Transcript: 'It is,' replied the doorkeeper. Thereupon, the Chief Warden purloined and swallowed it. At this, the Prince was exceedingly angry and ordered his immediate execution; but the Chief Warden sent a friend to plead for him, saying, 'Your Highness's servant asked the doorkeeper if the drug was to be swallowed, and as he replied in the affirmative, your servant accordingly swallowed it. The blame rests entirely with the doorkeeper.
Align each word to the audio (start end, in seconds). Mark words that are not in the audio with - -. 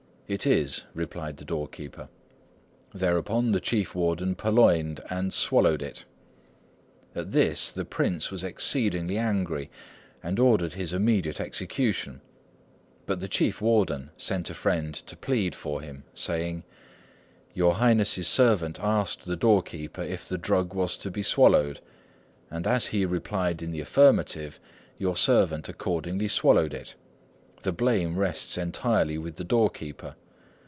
'It 0.33 0.47
is,' 0.47 0.85
replied 0.93 1.35
the 1.35 1.43
doorkeeper. 1.43 2.07
Thereupon, 2.93 3.51
the 3.51 3.59
Chief 3.59 3.93
Warden 3.93 4.35
purloined 4.35 5.01
and 5.09 5.33
swallowed 5.33 5.81
it. 5.83 6.05
At 7.13 7.31
this, 7.31 7.69
the 7.73 7.83
Prince 7.83 8.31
was 8.31 8.41
exceedingly 8.41 9.17
angry 9.17 9.69
and 10.23 10.39
ordered 10.39 10.75
his 10.75 10.93
immediate 10.93 11.41
execution; 11.41 12.21
but 13.05 13.19
the 13.19 13.27
Chief 13.27 13.61
Warden 13.61 14.11
sent 14.15 14.49
a 14.49 14.53
friend 14.53 14.93
to 14.93 15.17
plead 15.17 15.53
for 15.53 15.81
him, 15.81 16.05
saying, 16.13 16.63
'Your 17.53 17.73
Highness's 17.73 18.29
servant 18.29 18.79
asked 18.79 19.25
the 19.25 19.35
doorkeeper 19.35 20.01
if 20.01 20.25
the 20.29 20.37
drug 20.37 20.73
was 20.73 20.95
to 20.99 21.11
be 21.11 21.23
swallowed, 21.23 21.81
and 22.49 22.65
as 22.65 22.85
he 22.85 23.05
replied 23.05 23.61
in 23.61 23.71
the 23.73 23.81
affirmative, 23.81 24.61
your 24.97 25.17
servant 25.17 25.67
accordingly 25.67 26.29
swallowed 26.29 26.73
it. 26.73 26.95
The 27.63 27.73
blame 27.73 28.17
rests 28.17 28.57
entirely 28.57 29.19
with 29.19 29.35
the 29.35 29.43
doorkeeper. 29.43 30.15